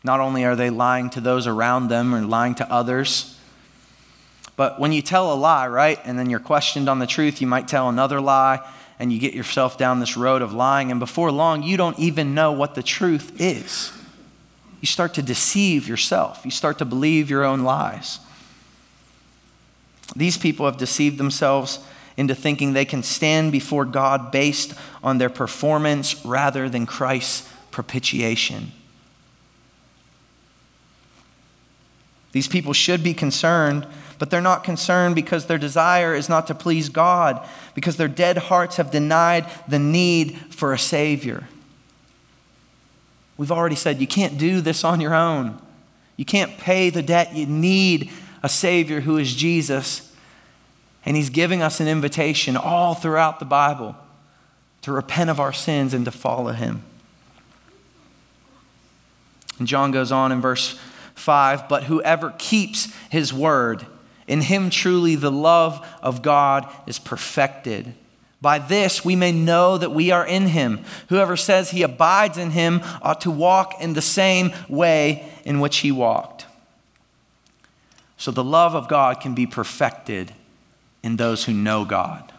[0.04, 3.38] not only are they lying to those around them or lying to others,
[4.56, 7.46] but when you tell a lie, right, and then you're questioned on the truth, you
[7.46, 8.60] might tell another lie
[8.98, 12.34] and you get yourself down this road of lying, and before long, you don't even
[12.34, 13.90] know what the truth is.
[14.80, 18.20] You start to deceive yourself, you start to believe your own lies.
[20.14, 21.78] These people have deceived themselves
[22.16, 28.72] into thinking they can stand before God based on their performance rather than Christ's propitiation.
[32.32, 33.86] These people should be concerned,
[34.18, 38.38] but they're not concerned because their desire is not to please God, because their dead
[38.38, 41.48] hearts have denied the need for a Savior.
[43.36, 45.60] We've already said you can't do this on your own.
[46.16, 47.34] You can't pay the debt.
[47.34, 48.10] You need
[48.42, 50.11] a Savior who is Jesus.
[51.04, 53.96] And He's giving us an invitation all throughout the Bible
[54.82, 56.82] to repent of our sins and to follow Him.
[59.58, 60.78] And John goes on in verse
[61.14, 63.86] 5 But whoever keeps his word,
[64.26, 67.94] in him truly the love of God is perfected.
[68.40, 70.84] By this we may know that we are in him.
[71.08, 75.78] Whoever says he abides in him ought to walk in the same way in which
[75.78, 76.46] he walked.
[78.16, 80.32] So the love of God can be perfected
[81.02, 82.32] in those who know God.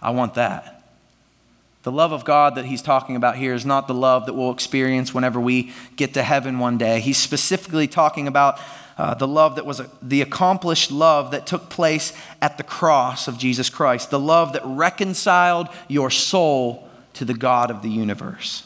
[0.00, 0.82] I want that.
[1.82, 4.52] The love of God that he's talking about here is not the love that we'll
[4.52, 7.00] experience whenever we get to heaven one day.
[7.00, 8.60] He's specifically talking about
[8.96, 13.26] uh, the love that was a, the accomplished love that took place at the cross
[13.26, 18.64] of Jesus Christ, the love that reconciled your soul to the God of the universe.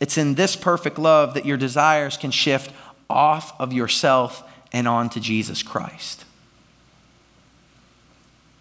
[0.00, 2.72] It's in this perfect love that your desires can shift
[3.10, 6.24] off of yourself and on to Jesus Christ.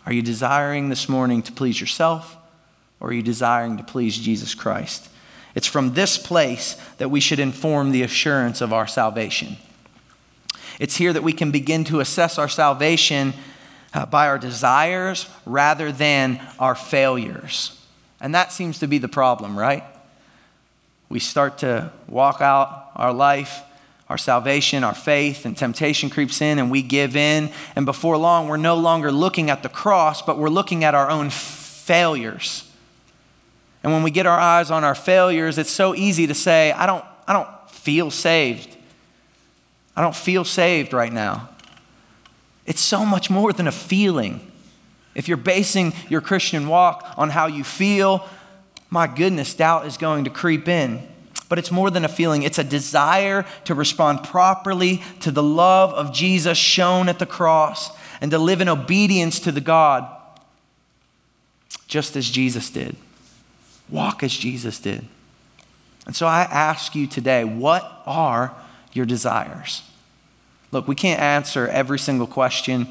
[0.06, 2.38] Are you desiring this morning to please yourself
[3.00, 5.10] or are you desiring to please Jesus Christ?
[5.54, 9.58] It's from this place that we should inform the assurance of our salvation.
[10.80, 13.34] It's here that we can begin to assess our salvation
[13.93, 17.84] uh, by our desires rather than our failures.
[18.22, 19.84] And that seems to be the problem, right?
[21.10, 23.62] We start to walk out our life
[24.10, 27.52] our salvation, our faith, and temptation creeps in and we give in.
[27.76, 31.10] And before long, we're no longer looking at the cross, but we're looking at our
[31.10, 32.70] own failures.
[33.84, 36.86] And when we get our eyes on our failures, it's so easy to say, I
[36.86, 38.76] don't, I don't feel saved.
[39.96, 41.50] I don't feel saved right now.
[42.65, 44.52] It's so much more than a feeling.
[45.15, 48.28] If you're basing your Christian walk on how you feel,
[48.89, 51.08] my goodness, doubt is going to creep in.
[51.49, 55.93] But it's more than a feeling, it's a desire to respond properly to the love
[55.93, 60.05] of Jesus shown at the cross and to live in obedience to the God,
[61.88, 62.95] just as Jesus did.
[63.89, 65.08] Walk as Jesus did.
[66.06, 68.54] And so I ask you today, what are
[68.93, 69.83] your desires?
[70.71, 72.87] Look, we can't answer every single question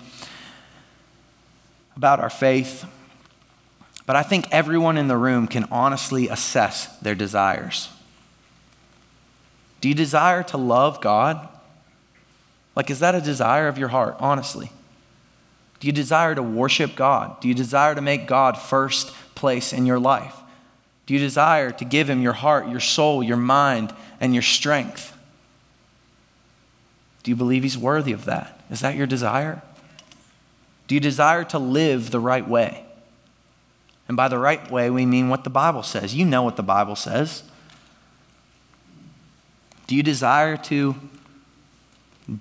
[1.95, 2.85] about our faith,
[4.07, 7.91] but I think everyone in the room can honestly assess their desires.
[9.81, 11.49] Do you desire to love God?
[12.75, 14.71] Like, is that a desire of your heart, honestly?
[15.81, 17.41] Do you desire to worship God?
[17.41, 20.37] Do you desire to make God first place in your life?
[21.07, 25.17] Do you desire to give him your heart, your soul, your mind, and your strength?
[27.23, 28.61] Do you believe he's worthy of that?
[28.71, 29.63] Is that your desire?
[30.89, 32.85] Do you desire to live the right way?
[34.09, 36.15] And by the right way, we mean what the Bible says.
[36.15, 37.43] You know what the Bible says.
[39.87, 40.97] Do you desire to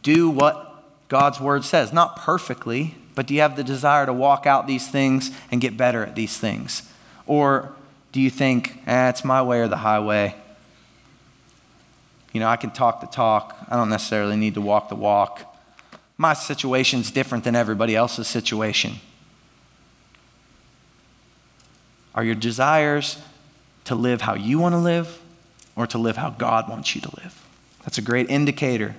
[0.02, 1.94] do what God's word says?
[1.94, 5.78] Not perfectly, but do you have the desire to walk out these things and get
[5.78, 6.92] better at these things?
[7.28, 7.74] Or
[8.12, 10.36] do you think, eh, it's my way or the highway?
[12.34, 13.56] You know, I can talk the talk.
[13.70, 15.56] I don't necessarily need to walk the walk.
[16.18, 18.96] My situation's different than everybody else's situation.
[22.14, 23.18] Are your desires
[23.86, 25.20] to live how you want to live
[25.76, 27.46] or to live how God wants you to live?
[27.84, 28.96] That's a great indicator.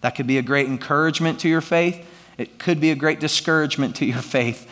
[0.00, 2.06] That could be a great encouragement to your faith.
[2.36, 4.70] It could be a great discouragement to your faith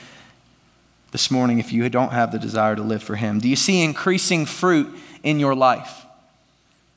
[1.11, 3.41] this morning if you don't have the desire to live for Him.
[3.41, 6.05] Do you see increasing fruit in your life?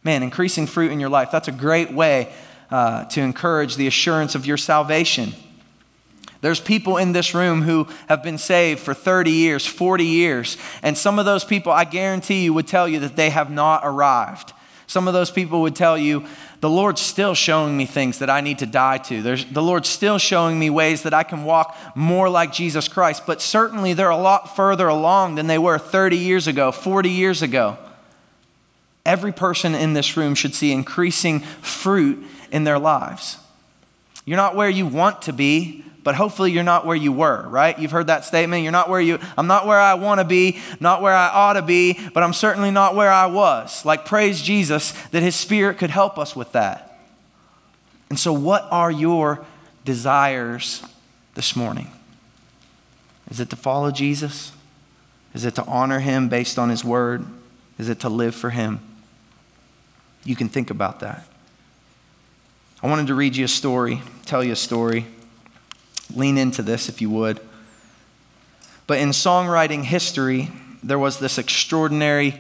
[0.04, 2.32] Man, increasing fruit in your life, that's a great way
[2.72, 5.34] uh, to encourage the assurance of your salvation.
[6.42, 10.98] There's people in this room who have been saved for 30 years, 40 years, and
[10.98, 14.54] some of those people, I guarantee you, would tell you that they have not arrived.
[14.88, 16.26] Some of those people would tell you,
[16.62, 19.22] the Lord's still showing me things that I need to die to.
[19.22, 23.28] There's, the Lord's still showing me ways that I can walk more like Jesus Christ,
[23.28, 27.42] but certainly they're a lot further along than they were 30 years ago, 40 years
[27.42, 27.78] ago.
[29.06, 33.38] Every person in this room should see increasing fruit in their lives.
[34.26, 37.78] You're not where you want to be, but hopefully you're not where you were, right?
[37.78, 38.64] You've heard that statement.
[38.64, 41.54] You're not where you, I'm not where I want to be, not where I ought
[41.54, 43.86] to be, but I'm certainly not where I was.
[43.86, 47.00] Like, praise Jesus that His Spirit could help us with that.
[48.10, 49.46] And so, what are your
[49.86, 50.84] desires
[51.36, 51.92] this morning?
[53.30, 54.52] Is it to follow Jesus?
[55.34, 57.26] Is it to honor Him based on His word?
[57.78, 58.80] Is it to live for Him?
[60.26, 61.26] You can think about that.
[62.82, 65.06] I wanted to read you a story, tell you a story.
[66.16, 67.40] Lean into this if you would.
[68.88, 70.50] But in songwriting history,
[70.82, 72.40] there was this extraordinary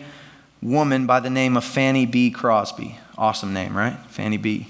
[0.61, 2.31] woman by the name of Fanny B.
[2.31, 2.97] Crosby.
[3.17, 3.97] Awesome name, right?
[4.07, 4.67] Fanny B.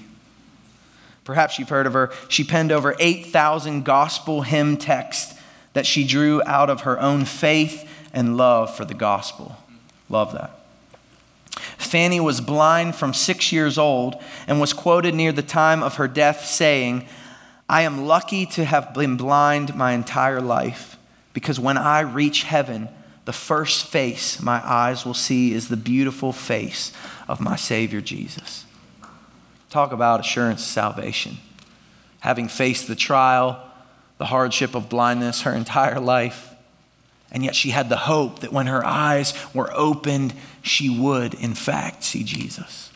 [1.24, 2.12] Perhaps you've heard of her.
[2.28, 5.40] She penned over 8,000 gospel hymn texts
[5.74, 9.56] that she drew out of her own faith and love for the gospel.
[10.10, 10.60] Love that.
[11.78, 14.16] Fanny was blind from six years old
[14.48, 17.08] and was quoted near the time of her death saying,
[17.70, 20.98] I am lucky to have been blind my entire life
[21.34, 22.90] because when I reach heaven,
[23.26, 26.92] the first face my eyes will see is the beautiful face
[27.28, 28.66] of my Savior Jesus.
[29.70, 31.38] Talk about assurance of salvation.
[32.22, 33.64] Having faced the trial,
[34.18, 36.50] the hardship of blindness her entire life,
[37.32, 41.54] and yet she had the hope that when her eyes were opened, she would, in
[41.54, 42.89] fact, see Jesus.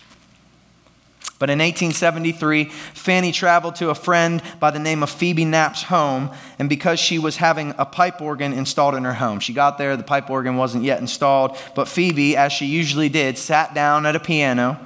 [1.44, 6.32] But in 1873, Fanny traveled to a friend by the name of Phoebe Knapp's home,
[6.58, 9.98] and because she was having a pipe organ installed in her home, she got there,
[9.98, 14.16] the pipe organ wasn't yet installed, but Phoebe, as she usually did, sat down at
[14.16, 14.80] a piano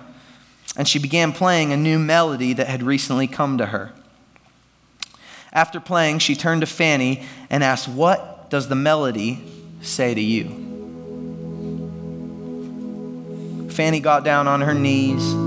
[0.76, 3.92] and she began playing a new melody that had recently come to her.
[5.54, 9.44] After playing, she turned to Fanny and asked, What does the melody
[9.84, 10.48] say to you?
[13.70, 15.47] Fanny got down on her knees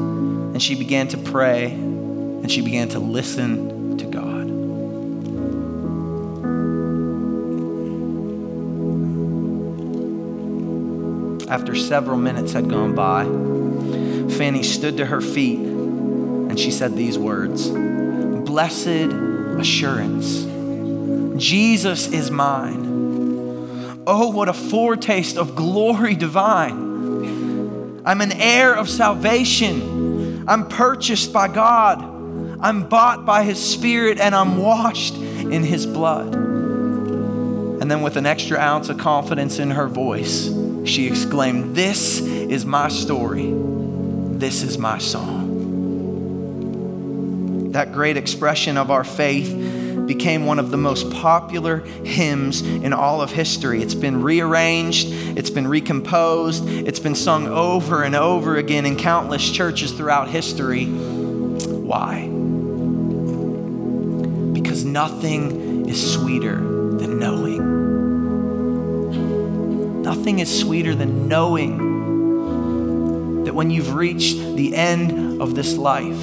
[0.61, 4.51] and she began to pray and she began to listen to God.
[11.51, 13.25] After several minutes had gone by,
[14.35, 19.15] Fanny stood to her feet and she said these words Blessed
[19.57, 20.45] assurance,
[21.43, 24.03] Jesus is mine.
[24.07, 28.03] Oh, what a foretaste of glory divine.
[28.05, 30.00] I'm an heir of salvation.
[30.51, 32.03] I'm purchased by God.
[32.61, 36.35] I'm bought by His Spirit and I'm washed in His blood.
[36.35, 40.53] And then, with an extra ounce of confidence in her voice,
[40.85, 43.53] she exclaimed, This is my story.
[43.55, 45.47] This is my song.
[47.71, 49.53] That great expression of our faith
[50.11, 53.81] became one of the most popular hymns in all of history.
[53.81, 55.07] It's been rearranged,
[55.39, 60.87] it's been recomposed, it's been sung over and over again in countless churches throughout history.
[60.87, 62.23] Why?
[64.53, 67.63] Because nothing is sweeter than knowing.
[70.03, 76.21] Nothing is sweeter than knowing that when you've reached the end of this life,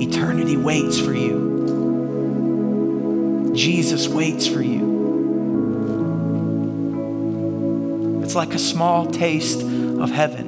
[0.00, 1.47] eternity waits for you
[3.58, 4.86] Jesus waits for you.
[8.22, 10.46] It's like a small taste of heaven.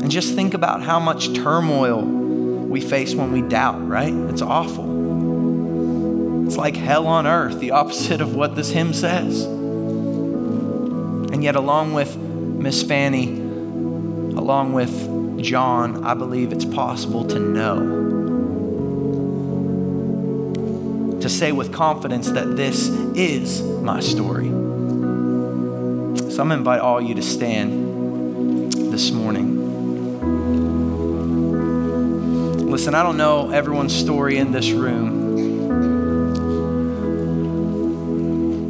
[0.00, 4.14] And just think about how much turmoil we face when we doubt, right?
[4.14, 6.46] It's awful.
[6.46, 9.42] It's like hell on earth, the opposite of what this hymn says.
[11.32, 18.05] And yet, along with Miss Fanny, along with John, I believe it's possible to know.
[21.26, 24.46] To say with confidence that this is my story.
[24.46, 29.56] So I'm going to invite all you to stand this morning.
[32.70, 35.66] Listen, I don't know everyone's story in this room,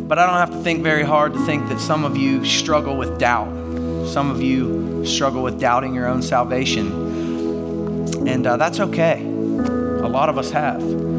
[0.08, 2.96] but I don't have to think very hard to think that some of you struggle
[2.96, 3.52] with doubt.
[4.08, 9.22] Some of you struggle with doubting your own salvation, and uh, that's okay.
[9.22, 11.15] A lot of us have.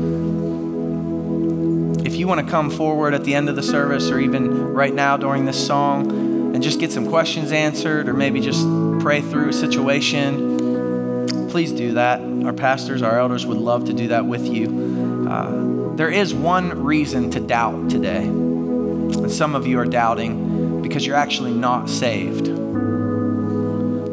[2.28, 5.15] You want to come forward at the end of the service or even right now
[5.15, 6.11] during this song
[6.53, 8.67] and just get some questions answered or maybe just
[8.99, 12.19] pray through a situation, please do that.
[12.19, 15.25] Our pastors, our elders would love to do that with you.
[15.30, 18.25] Uh, there is one reason to doubt today.
[18.25, 22.47] And some of you are doubting because you're actually not saved.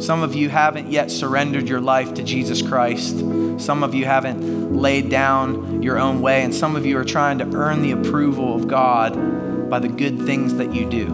[0.04, 3.20] Some of you haven't yet surrendered your life to Jesus Christ.
[3.58, 6.42] Some of you haven't laid down your own way.
[6.42, 10.26] And some of you are trying to earn the approval of God by the good
[10.26, 11.06] things that you do.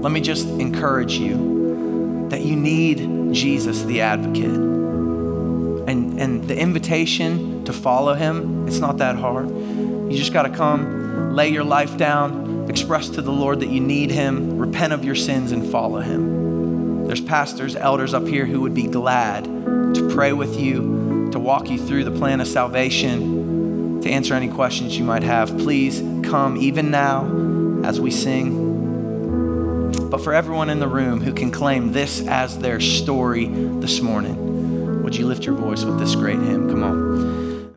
[0.00, 4.44] Let me just encourage you that you need Jesus the advocate.
[4.46, 9.50] And, and the invitation to follow him, it's not that hard.
[9.50, 13.80] You just got to come, lay your life down, express to the Lord that you
[13.80, 17.06] need him, repent of your sins, and follow him.
[17.06, 21.68] There's pastors, elders up here who would be glad to pray with you, to walk
[21.68, 25.58] you through the plan of salvation, to answer any questions you might have.
[25.58, 27.26] Please come even now
[27.84, 28.70] as we sing
[30.10, 35.02] but for everyone in the room who can claim this as their story this morning,
[35.04, 36.68] would you lift your voice with this great hymn?
[36.68, 37.29] Come on.